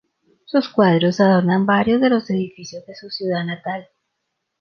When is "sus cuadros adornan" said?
0.45-1.67